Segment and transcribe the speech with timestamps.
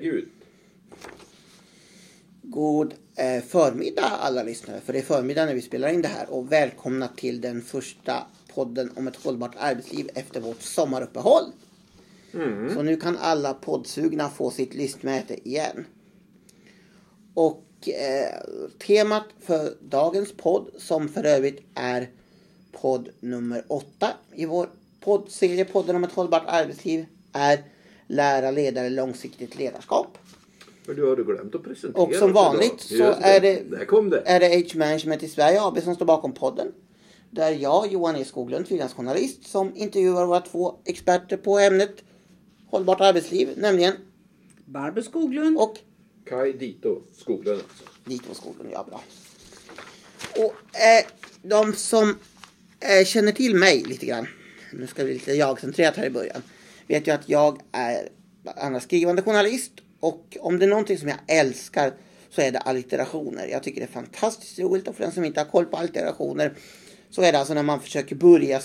[0.00, 0.28] Gud.
[2.42, 6.30] God eh, förmiddag alla lyssnare, för det är förmiddag när vi spelar in det här
[6.30, 11.44] och välkomna till den första podden om ett hållbart arbetsliv efter vårt sommaruppehåll.
[12.74, 15.86] Så nu kan alla poddsugna få sitt lystmäte igen.
[17.34, 18.40] Och eh,
[18.86, 22.10] temat för dagens podd, som för övrigt är
[22.72, 24.68] podd nummer åtta i vår
[25.00, 27.64] poddserie Podden om ett hållbart arbetsliv, är
[28.08, 30.18] Lära ledare långsiktigt ledarskap.
[30.86, 34.22] För du har du glömt att presentera Och som vanligt så är det- det.
[34.26, 36.72] är det Age Management i Sverige AB som står bakom podden.
[37.30, 42.04] Där jag, Johan E Skoglund, frilansjournalist, som intervjuar våra två experter på ämnet
[42.70, 43.92] hållbart arbetsliv, nämligen
[44.64, 45.58] Barbro Skoglund.
[45.58, 45.76] och
[46.28, 47.84] Kai Dito Skoglund alltså.
[48.04, 49.00] Dito Skoglund, ja bra.
[50.44, 51.04] Och eh,
[51.42, 52.18] de som
[52.80, 54.26] eh, känner till mig lite grann,
[54.72, 56.42] nu ska det bli lite jag-centrerat här i början,
[56.88, 58.08] vet ju att jag är
[58.56, 61.92] annars skrivande journalist och om det är någonting som jag älskar
[62.30, 63.46] så är det allitterationer.
[63.46, 66.54] Jag tycker det är fantastiskt roligt och för den som inte har koll på allitterationer
[67.10, 68.60] så är det alltså när man försöker börja,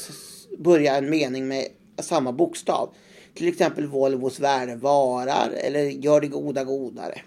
[0.58, 1.68] börja en mening med
[2.00, 2.90] samma bokstav.
[3.34, 7.22] Till exempel Volvos värde varar eller gör det goda godare.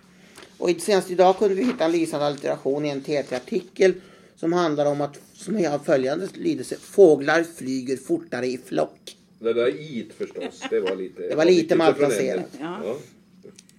[0.58, 3.94] Och senast idag kunde vi hitta en lysande allitteration i en TT-artikel
[4.36, 9.16] som handlar om att, som har följande lydelse, fåglar flyger fortare i flock.
[9.38, 10.62] Det där it förstås.
[10.70, 11.22] Det var lite...
[11.22, 12.46] Det var lite malplacerat.
[12.60, 12.80] Ja.
[12.84, 12.96] Ja.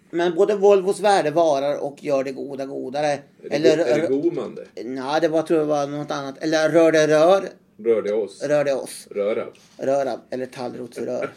[0.10, 3.08] Men både Volvos värde varar och gör det goda godare.
[3.08, 4.66] Är det, Eller, är det Gomande?
[4.84, 6.38] nej, det var, tror jag var något annat.
[6.38, 8.44] Eller rör det rör, Rör det oss?
[8.44, 9.08] rör det oss.
[9.12, 9.46] Röra?
[9.78, 11.34] Röra eller tallrotsrör.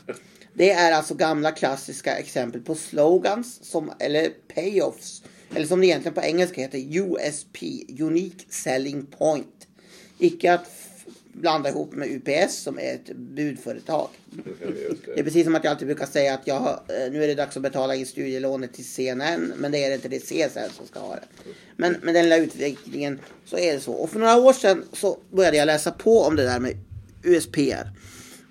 [0.55, 5.22] Det är alltså gamla klassiska exempel på slogans som, eller payoffs.
[5.55, 7.56] Eller som det egentligen på engelska heter USP,
[8.00, 9.66] Unique Selling Point.
[10.18, 10.70] Icke att
[11.41, 14.08] blanda ihop med UPS som är ett budföretag.
[14.36, 14.60] Just
[15.05, 15.24] Det är det.
[15.24, 17.56] precis som att jag alltid brukar säga att jag, har- eh, nu är det dags
[17.56, 19.52] att betala in studielånet till CNN.
[19.56, 21.22] Men det är det inte, det är CSN som ska ha det.
[21.77, 23.92] Men med den lilla utvecklingen så är det så.
[23.92, 26.77] Och för några år sedan så började jag läsa på om det där med
[27.24, 27.90] USPR.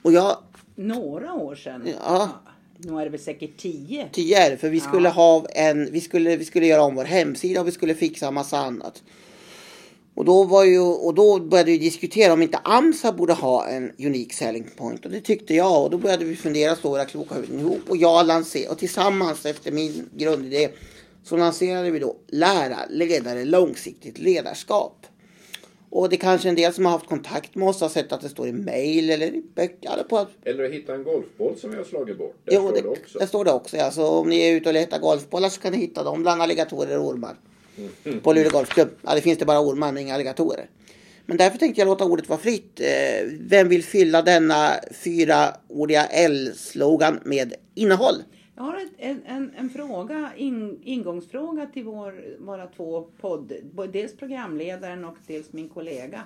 [0.01, 0.37] Och jag
[0.75, 1.87] Några år sedan.
[2.05, 2.29] Ja.
[2.77, 4.09] Nu är det väl säkert tio.
[4.13, 7.03] tio är det, för vi skulle ha en, vi skulle, vi skulle göra om vår
[7.03, 9.03] hemsida och vi skulle fixa en massa annat.
[10.19, 13.91] Och då, var ju, och då började vi diskutera om inte AMSA borde ha en
[13.99, 15.05] unik selling point.
[15.05, 15.83] Och det tyckte jag.
[15.83, 17.81] Och då började vi fundera, slå våra kloka huvuden ihop.
[17.87, 20.69] Och jag lanserade, och tillsammans efter min grundidé
[21.23, 25.05] så lanserade vi då Lära ledare långsiktigt ledarskap.
[25.89, 28.21] Och det är kanske en del som har haft kontakt med oss har sett att
[28.21, 29.89] det står i mail eller i böcker.
[29.93, 32.35] Eller på Eller att hitta en golfboll som jag har slagit bort.
[32.45, 33.19] Där Jo, står det, det också.
[33.19, 33.77] det står det också.
[33.77, 33.91] Ja.
[33.91, 36.99] Så om ni är ute och letar golfbollar så kan ni hitta dem bland alligatorer
[36.99, 37.35] och ormar.
[38.23, 38.89] På Luleå Golfklubb.
[39.01, 40.69] Ja, det finns det bara ormar men inga alligatorer.
[41.25, 42.79] Men därför tänkte jag låta ordet vara fritt.
[42.79, 48.15] Eh, Vem vill fylla denna fyraordiga L-slogan med innehåll?
[48.55, 53.53] Jag har en, en, en fråga, in, ingångsfråga till vår, våra två podd.
[53.93, 56.21] Dels programledaren och dels min kollega.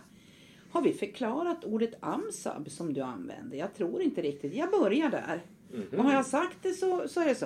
[0.72, 3.58] Har vi förklarat ordet AMSAB som du använder?
[3.58, 4.54] Jag tror inte riktigt.
[4.54, 5.42] Jag börjar där.
[5.98, 7.46] Och har jag sagt det så, så är det så.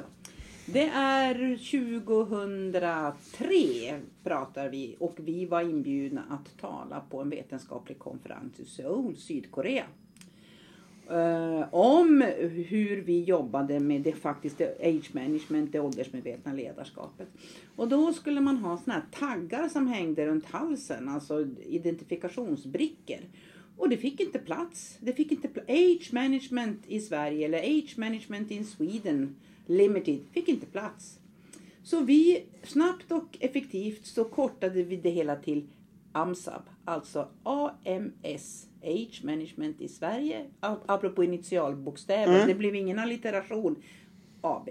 [0.69, 8.59] Det är 2003 pratar vi och vi var inbjudna att tala på en vetenskaplig konferens
[8.59, 9.85] i Seoul, Sydkorea.
[11.11, 12.22] Uh, om
[12.67, 17.28] hur vi jobbade med det faktiskt age management, det åldersmedvetna ledarskapet.
[17.75, 23.19] Och då skulle man ha såna här taggar som hängde runt halsen, alltså identifikationsbrickor.
[23.78, 24.97] Och det fick inte plats.
[24.99, 29.35] Det fick inte pl- Age management i Sverige eller Age management in Sweden
[29.67, 31.19] Limited fick inte plats.
[31.83, 35.67] Så vi snabbt och effektivt så kortade vi det hela till
[36.11, 43.75] AMSAB, alltså AMS, Age Management i Sverige, ap- apropå initialbokstäver, det blev ingen allitteration,
[44.41, 44.69] AB.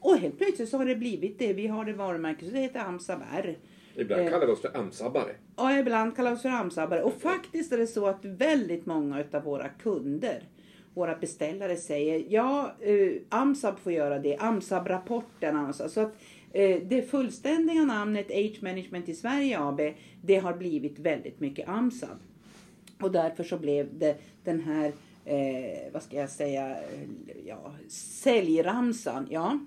[0.00, 2.80] Och helt plötsligt så har det blivit det, vi har det varumärket, så det heter
[2.80, 3.58] AMSAB R.
[3.94, 4.30] Ibland Eh.
[4.30, 5.34] kallar vi oss för amsabbare.
[5.56, 7.02] Ja, ibland kallas för AMSABare.
[7.02, 10.42] Och faktiskt är det så att väldigt många av våra kunder,
[10.98, 15.56] våra beställare säger ja, eh, AMSAB får göra det, AMSAB-rapporten.
[15.56, 15.88] Alltså.
[15.88, 16.12] Så att
[16.52, 19.80] eh, det fullständiga namnet Age Management i Sverige AB,
[20.22, 22.18] det har blivit väldigt mycket AMSAB.
[23.00, 24.92] Och därför så blev det den här,
[25.24, 26.76] eh, vad ska jag säga,
[27.46, 29.26] ja, säljramsan.
[29.30, 29.58] Ja,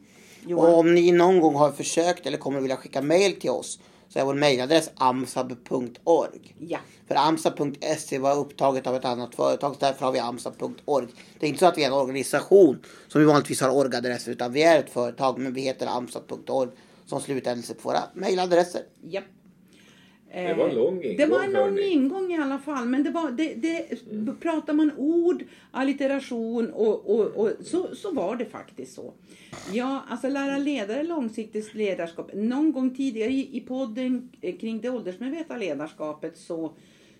[0.47, 0.65] Johan.
[0.65, 3.79] Och om ni någon gång har försökt eller kommer vilja skicka mail till oss
[4.13, 6.55] så är vår mailadress amsab.org.
[6.59, 6.79] Ja.
[7.07, 11.07] För amsab.se var upptaget av ett annat företag så därför har vi amsab.org.
[11.39, 14.53] Det är inte så att vi är en organisation som vi vanligtvis har orgadresser utan
[14.53, 16.69] vi är ett företag men vi heter amsab.org
[17.05, 18.81] som slutänelse på våra mailadresser.
[19.09, 19.21] Ja.
[20.33, 21.17] Det var en lång ingång.
[21.17, 22.85] Det var en lång ingång i alla fall.
[22.85, 23.87] Men det var, det, det,
[24.39, 29.13] pratar man ord, allitteration och, och, och så, så var det faktiskt så.
[29.73, 32.31] Ja, alltså lära ledare långsiktigt ledarskap.
[32.33, 36.71] Någon gång tidigare i, i podden eh, kring det åldersmedvetna ledarskapet så,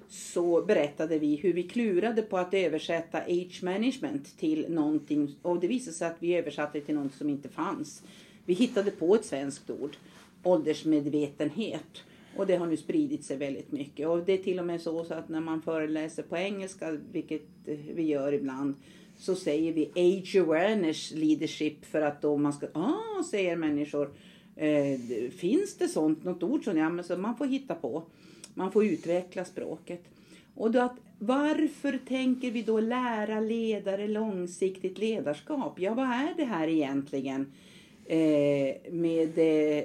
[0.10, 5.36] så berättade vi hur vi klurade på att översätta age management till någonting.
[5.42, 8.04] Och det visade sig att vi översatte det till något som inte fanns.
[8.46, 9.98] Vi hittade på ett svenskt ord.
[10.44, 12.04] Åldersmedvetenhet.
[12.38, 14.07] Och det har nu spridit sig väldigt mycket.
[14.07, 17.42] Och det är till och med så, så att när man föreläser på engelska, vilket
[17.66, 18.75] eh, vi gör ibland,
[19.18, 24.10] så säger vi age awareness leadership för att då man ska, ah, säger människor,
[24.56, 25.00] eh,
[25.31, 28.04] finns det sånt, något ord som, ja men så man får hitta på.
[28.54, 30.04] Man får utveckla språket.
[30.56, 35.80] Och då att, varför tänker vi då lära ledare långsiktigt ledarskap?
[35.80, 37.51] Ja, vad är det här egentligen?
[38.06, 39.83] Eh, med eh,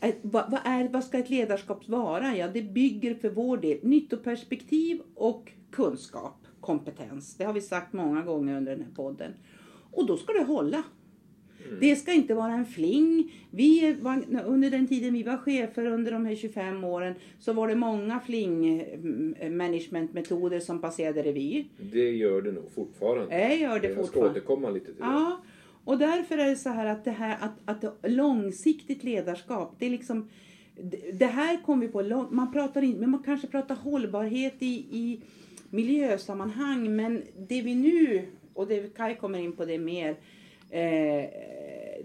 [0.00, 2.36] Eh, vad, vad, är, vad ska ett ledarskap vara?
[2.36, 7.36] Ja, det bygger för vår del nyttoperspektiv och kunskap, kompetens.
[7.36, 9.32] Det har vi sagt många gånger under den här podden.
[9.92, 10.82] Och då ska det hålla.
[11.80, 13.32] Det ska inte vara en fling.
[13.50, 17.68] Vi var, under den tiden vi var chefer under de här 25 åren så var
[17.68, 18.80] det många fling
[19.38, 21.64] eh, managementmetoder som passerade revy.
[21.92, 23.40] Det gör det nog fortfarande.
[23.40, 24.30] Jag gör det Jag ska fortfarande.
[24.30, 25.00] återkomma lite till det.
[25.04, 25.40] Ja,
[25.86, 29.90] och därför är det så här att det här att, att långsiktigt ledarskap, det är
[29.90, 30.28] liksom
[31.12, 34.74] det- här kommer vi på, lång- man pratar inte, men man kanske pratar hållbarhet i,
[34.90, 35.20] i
[35.70, 38.22] miljösammanhang, men det vi nu,
[38.54, 40.16] och det Kai kommer in på det mer,
[40.70, 41.24] eh,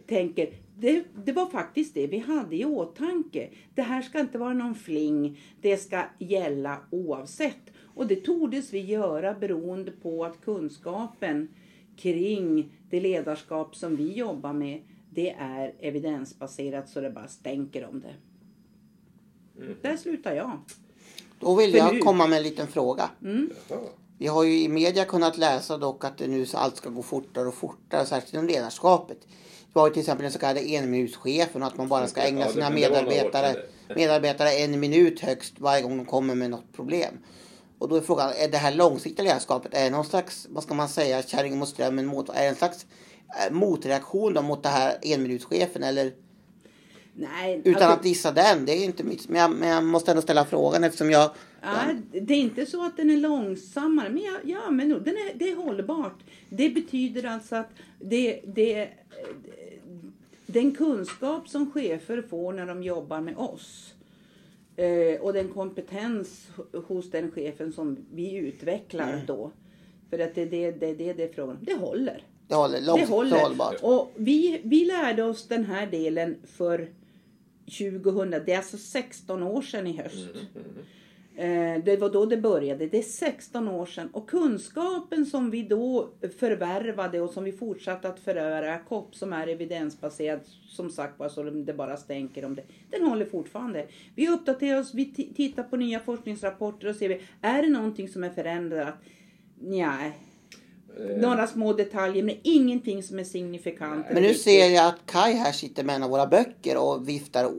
[0.08, 0.50] tänker,
[0.80, 3.50] det, det var faktiskt det vi hade i åtanke.
[3.76, 7.72] Det här ska inte vara någon fling, det ska gälla oavsett.
[7.96, 11.48] Och det tordes vi göra beroende på att kunskapen
[11.98, 18.00] kring det ledarskap som vi jobbar med, det är evidensbaserat så det bara stänker om
[18.02, 18.14] det.
[19.82, 20.60] Där slutar jag.
[21.40, 23.10] Då vill För jag nu- komma med en liten fråga.
[23.70, 23.80] Jaha.
[24.18, 27.02] Vi har ju i media kunnat läsa dock att det nu så allt ska gå
[27.04, 29.18] fortare och fortare, särskilt inom ledarskapet.
[29.74, 32.48] Vi har ju till exempel den så kallade enminutschefen och att man bara ska ägna
[32.48, 33.56] sina medarbetare,
[33.96, 37.14] medarbetare en minut högst varje gång de kommer med något problem.
[37.82, 40.74] Och då är frågan, är det här långsiktiga ledarskapet, är det någon slags, vad ska
[40.74, 42.86] man säga, kärring mot strömmen mot, är det en slags
[43.40, 46.14] eh, motreaktion då mot det här enminutschefen eller
[47.14, 50.12] Nej, utan alltså- att dissa den, det är inte mitt, men jag, men jag måste
[50.12, 51.32] ändå ställa frågan eftersom jag
[51.62, 51.70] Ja,
[52.12, 55.52] det är inte så att den är långsammare, men ja, ja men den är, det
[55.52, 56.20] är hållbart.
[56.50, 57.70] Det betyder alltså att
[58.00, 58.90] det, det,
[60.46, 63.94] den kunskap som chefer får när de jobbar med oss
[64.82, 66.48] eh, och den kompetens
[66.88, 69.52] hos den chefen som vi utvecklar då.
[70.10, 71.58] För att det är det det, det, det är frågan.
[71.62, 72.24] Det håller.
[72.48, 73.40] det håller Det långsiktigt håller.
[73.40, 73.76] hållbart.
[73.82, 76.90] Och vi, vi lärde oss den här delen för
[77.66, 80.30] 2000, det är alltså 16 år sedan i höst.
[80.56, 80.62] Eh,
[81.42, 82.88] Eh, det var då det började.
[82.88, 84.10] Det är 16 år sedan.
[84.14, 86.10] Och kunskapen som vi då
[86.40, 91.44] förvärvade och som vi fortsatte att föröra, KOP som är evidensbaserad, som sagt var så
[91.44, 92.64] det bara stänker om det.
[92.90, 93.88] Den håller fortfarande.
[94.16, 98.30] Vi uppdaterar oss, vi tittar på nya forskningsrapporter och ser är det någonting som är
[98.30, 98.96] förändrat?
[99.60, 100.31] Nej.
[101.18, 104.06] Några små detaljer men ingenting som är signifikant.
[104.14, 107.52] Men nu ser jag att Kai här sitter med en av våra böcker och viftar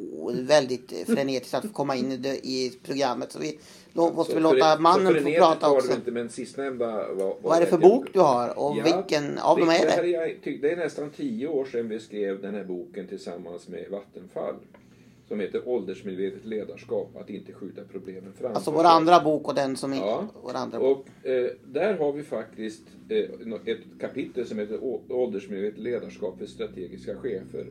[0.46, 3.32] väldigt frenetiskt att komma in i, programmet.
[3.32, 3.58] Så vi
[3.92, 5.88] måste vi låta mannen få prata också.
[5.88, 9.38] det inte, men sistnämnda var, Vad är det för bok du har och Ja, vilken
[9.38, 10.02] av dem det är här
[10.44, 10.58] det?
[10.60, 14.54] det är nästan tio år sedan vi skrev den här boken tillsammans med Vattenfall.
[15.32, 19.76] Som heter Åldersmedvetet ledarskap, att inte skjuta problemen framför Alltså vår andra bok och den
[19.76, 21.06] som är Ja, vår andra bok.
[21.24, 23.18] och eh, där har vi faktiskt eh,
[23.64, 27.66] ett kapitel som heter Åldersmedvetet ledarskap för strategiska chefer.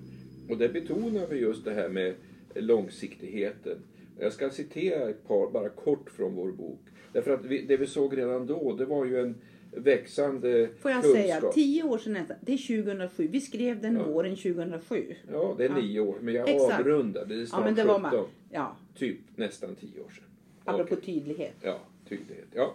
[0.49, 2.13] Och där betonar vi just det här med
[2.55, 3.77] långsiktigheten.
[4.19, 6.81] Jag ska citera ett par, bara kort från vår bok.
[7.13, 9.35] Därför att vi, det vi såg redan då, det var ju en
[9.71, 11.21] växande Får jag kunskap.
[11.23, 12.37] säga, tio år sedan nästan.
[12.41, 13.27] Det är 2007.
[13.31, 14.03] Vi skrev den Ja.
[14.03, 15.15] våren 2007.
[15.31, 15.75] Ja, det är Ja.
[15.75, 16.79] nio år, men jag Exakt.
[16.79, 17.25] avrundade.
[17.25, 18.11] Det är Ja, snart men det var 17.
[18.19, 18.25] man.
[18.51, 20.23] Ja, Typ nästan tio år sedan.
[20.65, 21.13] apropå Okej.
[21.13, 21.53] tydlighet.
[21.61, 22.47] Ja, tydlighet.
[22.53, 22.73] Ja.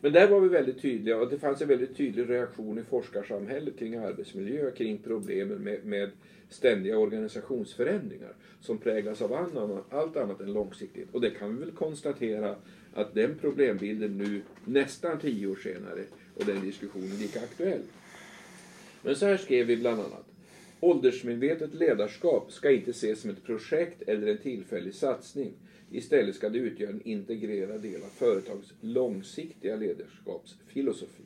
[0.00, 3.78] Men där var vi väldigt tydliga och det fanns en väldigt tydlig reaktion i forskarsamhället
[3.78, 6.10] kring arbetsmiljö, kring problemen med, med
[6.48, 11.08] ständiga organisationsförändringar som präglas av annan, allt annat än långsiktighet.
[11.12, 12.56] Och det kan vi väl konstatera
[12.94, 16.00] att den problembilden nu nästan tio år senare
[16.34, 17.82] och den diskussionen är lika aktuell.
[19.02, 20.24] Men så här skrev vi bland annat.
[20.80, 25.52] Åldersmedvetet ledarskap ska inte ses som ett projekt eller en tillfällig satsning.
[25.90, 31.22] Istället ska det utgöra en integrerad del av företagets långsiktiga ledarskapsfilosofi.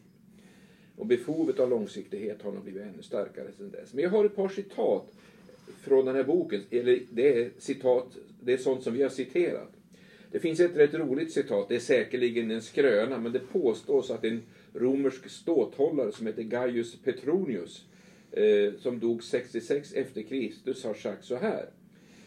[0.97, 3.95] Och behovet av långsiktighet har nog blivit ännu starkare sedan dess.
[3.95, 5.13] Men jag har ett par citat
[5.81, 9.73] från den här boken, eller det är citat, det är sånt som vi har citerat.
[10.31, 14.25] Det finns ett rätt roligt citat, det är säkerligen en skröna, men det påstås att
[14.25, 14.43] en
[14.79, 17.85] romersk ståthållare som heter Gaius Petronius,
[18.33, 21.67] eh, som dog 66 efter Kristus, har sagt så här.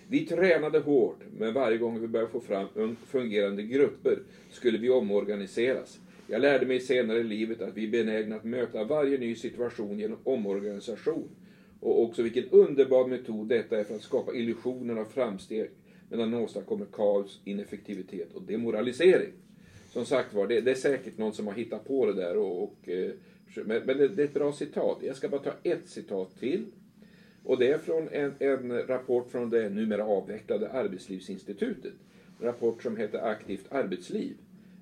[0.07, 5.99] Vi tränade hårt, men varje gång vi började få fram fungerande grupper skulle vi omorganiseras.
[6.27, 9.99] Jag lärde mig senare i livet att vi är benägna att möta varje ny situation
[9.99, 11.29] genom omorganisation.
[11.79, 15.69] Och också vilken underbar metod detta är för att skapa illusionen av framsteg
[16.09, 19.31] medan den åstadkommer kaos, ineffektivitet och demoralisering.
[19.93, 22.37] Som sagt var, det, det, är säkert någon som har hittat på det där.
[22.37, 23.11] Och, och eh,
[23.55, 24.97] men, men det, det, är ett bra citat.
[25.01, 26.65] Jag ska bara ta ett citat till.
[27.43, 31.93] Och det är från en, en rapport från det numera avvecklade Arbetslivsinstitutet.
[32.39, 34.35] En rapport som heter Aktivt arbetsliv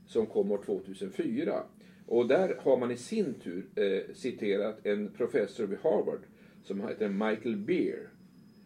[0.08, 1.64] som kom år 2004.
[2.06, 6.22] Och där har man i sin tur eh, citerat en professor vid Harvard
[6.64, 8.08] som heter Michael Beer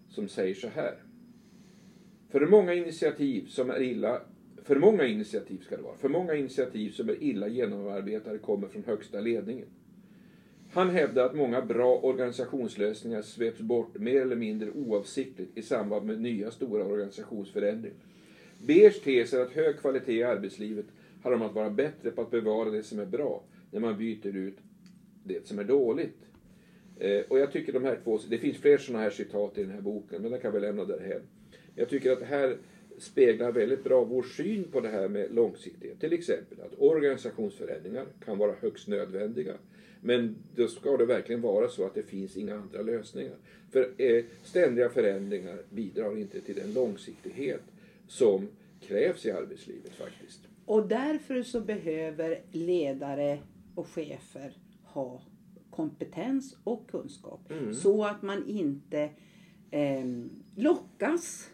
[0.10, 0.96] som säger så här.
[2.30, 4.22] För många initiativ som är illa
[4.64, 5.98] för många initiativ ska det vara.
[5.98, 9.68] För många initiativ som är illa genomarbetade kommer från högsta ledningen.
[10.72, 16.22] Han hävdar att många bra organisationslösningar sveps bort mer eller mindre oavsiktligt i samband med
[16.22, 17.98] nya stora organisationsförändringar.
[18.66, 20.86] Beers tes är att hög kvalitet i arbetslivet
[21.24, 24.36] handlar om att vara bättre på att bevara det som är bra när man byter
[24.36, 24.58] ut
[25.24, 26.18] det som är dåligt.
[27.00, 29.72] Eh, och jag tycker de här två, det finns fler sådana här citat i den
[29.72, 31.22] här boken, men det kan vi lämna därhän.
[31.76, 32.58] Jag tycker att det här
[33.04, 36.00] speglar väldigt bra vår syn på det här med långsiktighet.
[36.00, 39.54] Till exempel att organisationsförändringar kan vara högst nödvändiga.
[40.02, 43.36] Men då ska det verkligen vara så att det finns inga andra lösningar.
[43.72, 47.62] För eh, ständiga förändringar bidrar inte till den långsiktighet
[48.08, 48.48] som
[48.82, 50.40] krävs i arbetslivet faktiskt.
[50.66, 53.40] Och därför så behöver ledare
[53.76, 55.22] och chefer ha
[55.70, 57.52] kompetens och kunskap.
[57.52, 57.74] Mm.
[57.74, 59.10] Så att man inte
[59.72, 60.06] eh,
[60.56, 61.50] lockas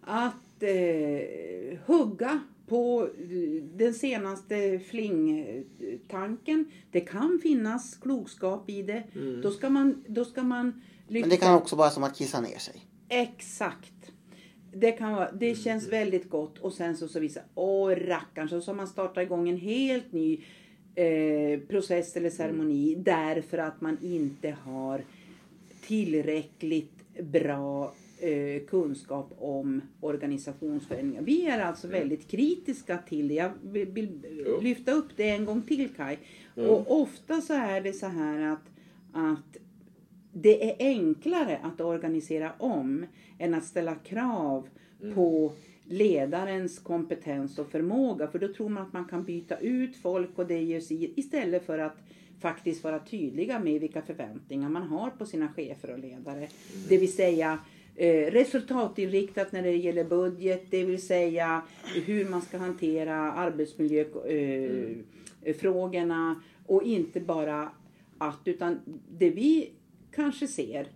[0.00, 3.08] att eh, hugga på
[3.74, 6.64] den senaste flingtanken.
[6.90, 9.02] Det kan finnas klokskap i det.
[9.14, 9.40] Mm.
[9.40, 11.28] Då ska man, då ska man lyfta.
[11.28, 12.74] Men det kan också vara som att kissa ner sig.
[13.08, 14.12] Exakt.
[14.74, 18.60] Det, kan vara, det känns väldigt gott och sen så, så visar åh rackarn så,
[18.60, 20.44] så man startar igång en helt ny
[20.94, 23.04] eh, process eller ceremoni mm.
[23.04, 25.04] därför att man inte har
[25.86, 31.22] tillräckligt bra eh, kunskap om organisationsförändringar.
[31.22, 32.00] Vi är alltså mm.
[32.00, 33.34] väldigt kritiska till det.
[33.34, 34.20] Jag vill
[34.62, 36.18] lyfta upp det en gång till Kai.
[36.56, 36.70] Mm.
[36.70, 38.70] Och ofta så är det så här att,
[39.12, 39.56] att
[40.32, 43.06] det är enklare att organisera om
[43.38, 44.68] än att ställa krav
[45.02, 45.14] mm.
[45.14, 45.52] på
[45.84, 48.28] ledarens kompetens och förmåga.
[48.28, 51.66] För då tror man att man kan byta ut folk och det ger sig istället
[51.66, 51.96] för att
[52.40, 56.36] faktiskt vara tydliga med vilka förväntningar man har på sina chefer och ledare.
[56.36, 56.48] Mm.
[56.88, 57.58] Det vill säga
[58.30, 61.62] resultatinriktat när det gäller budget, det vill säga
[62.04, 66.42] hur man ska hantera arbetsmiljöfrågorna eh, mm.
[66.66, 67.70] och inte bara
[68.18, 68.78] att, utan
[69.10, 69.70] det vi
[70.10, 70.86] kanske ser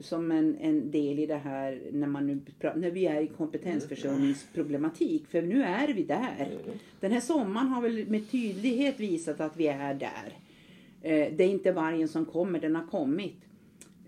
[0.00, 2.40] som en, en del i det här när, man nu,
[2.76, 5.26] när vi är i kompetensförsörjningsproblematik.
[5.26, 6.48] För nu är vi där.
[6.64, 6.78] Mm.
[7.00, 10.32] Den här sommaren har väl med tydlighet visat att vi är där.
[11.02, 13.36] Eh, det är inte vargen som kommer, den har kommit.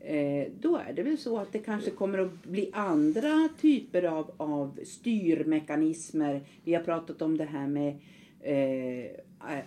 [0.00, 4.30] Eh, då är det väl så att det kanske kommer att bli andra typer av,
[4.36, 6.42] av styrmekanismer.
[6.64, 7.98] Vi har pratat om det här med
[8.40, 9.10] eh,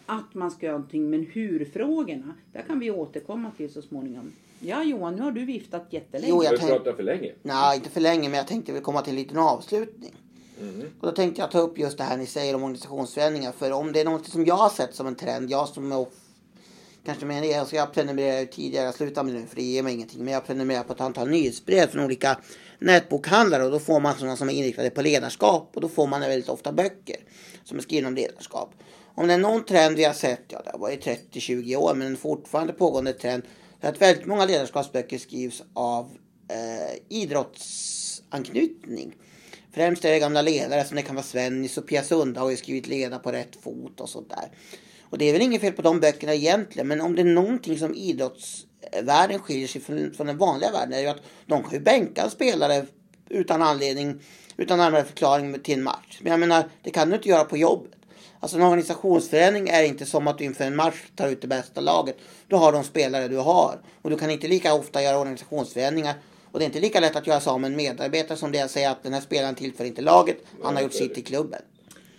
[0.05, 4.31] att man ska göra någonting, men hur-frågorna, där kan vi återkomma till så småningom.
[4.59, 6.33] Ja Johan, nu har du viftat jättelänge.
[6.33, 6.71] Jo, jag tänk...
[6.71, 7.31] pratat för länge?
[7.41, 10.13] Nej, inte för länge, men jag tänkte väl komma till en liten avslutning.
[10.61, 10.81] Mm.
[10.99, 13.51] Och då tänkte jag ta upp just det här ni säger om organisationsförändringar.
[13.51, 16.05] För om det är något som jag har sett som en trend, jag som är
[17.05, 19.61] kanske mer det, så alltså jag prenumererar tidigare, jag slutar med det nu för det
[19.61, 20.23] ger mig ingenting.
[20.23, 22.39] Men jag prenumererar på ett antal nyhetsbrev från olika
[22.79, 26.21] nätbokhandlare och då får man sådana som är inriktade på ledarskap och då får man
[26.21, 27.17] väldigt ofta böcker
[27.63, 28.73] som är skrivna om ledarskap.
[29.15, 32.07] Om det är någon trend vi har sett, ja det har varit 30-20 år men
[32.07, 33.43] en fortfarande pågående trend
[33.81, 36.11] är att väldigt många ledarskapsböcker skrivs av
[36.47, 39.15] eh, idrottsanknytning.
[39.73, 42.57] Främst är det gamla ledare som det kan vara Svennis och Pia Sunda har ju
[42.57, 44.51] skrivit Leda på rätt fot och sånt där.
[45.11, 47.79] Och det är väl inget fel på de böckerna egentligen men om det är någonting
[47.79, 51.79] som idrottsvärlden skiljer sig från, från den vanliga världen är ju att de kan ju
[51.79, 52.85] bänka spelare
[53.29, 54.21] utan anledning,
[54.57, 56.19] utan närmare förklaring till en match.
[56.21, 57.91] Men jag menar, det kan du inte göra på jobbet.
[58.39, 61.81] Alltså en organisationsförändring är inte som att du inför en match tar ut det bästa
[61.81, 62.17] laget.
[62.47, 63.81] Du har de spelare du har.
[64.01, 66.15] Och du kan inte lika ofta göra organisationsförändringar.
[66.51, 68.59] Och det är inte lika lätt att göra sig av med en medarbetare som det
[68.59, 70.37] är att säga att den här spelaren tillför inte laget.
[70.63, 71.61] Han har gjort sitt i klubben.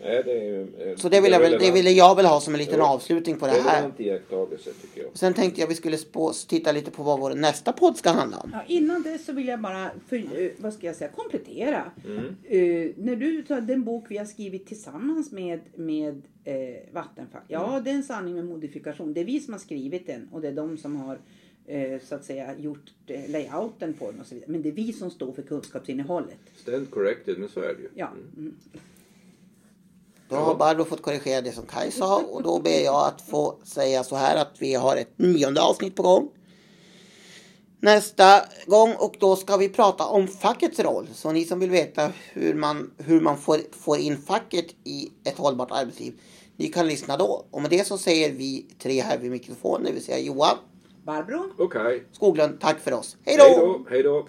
[0.02, 2.54] Nej, det är eh, Så det vill jag väl, det ville jag väl ha som
[2.54, 2.94] en liten Ja.
[2.94, 3.92] avslutning på det här.
[3.98, 5.10] Iakttagelse tycker jag.
[5.18, 8.36] Sen tänkte jag vi skulle spå, titta lite på vad vår nästa podd ska handla
[8.38, 8.50] om.
[8.52, 11.90] Ja, innan det så vill jag bara, för, eh, vad ska jag säga, komplettera.
[12.06, 12.18] Mm.
[12.44, 16.54] Eh, när du tar den bok vi har skrivit tillsammans med, med eh,
[16.92, 17.40] Vattenfall.
[17.48, 17.84] Ja, Mm.
[17.84, 19.14] det är en sanning med modifikation.
[19.14, 21.18] Det är vi som har skrivit den och det är de som har
[22.08, 22.90] så att säga gjort
[23.28, 24.50] layouten på den och så vidare.
[24.50, 26.38] Men det är vi som står för kunskapsinnehållet.
[26.56, 27.88] Stand corrected, men så är det ju.
[27.94, 28.08] Ja.
[28.36, 28.54] Mm.
[30.32, 33.58] Då har Barbro fått korrigera det som Kaj sa och då ber jag att få
[33.64, 36.28] säga så här att vi har ett nionde avsnitt på gång.
[37.80, 41.08] Nästa gång och då ska vi prata om fackets roll.
[41.14, 45.38] Så ni som vill veta hur man, hur man får, får in facket i ett
[45.38, 46.20] hållbart arbetsliv.
[46.56, 47.46] Ni kan lyssna då.
[47.50, 50.56] Och med det så säger vi tre här vid mikrofonen, det vill säga Johan
[51.04, 51.50] Barbro?
[51.58, 52.04] Okej.
[52.12, 53.16] Skoglund, tack för oss.
[53.24, 53.84] Då.
[53.90, 54.26] Hej då.